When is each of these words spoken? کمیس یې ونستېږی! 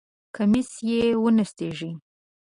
کمیس 0.35 0.69
یې 0.89 1.01
ونستېږی! 1.23 1.91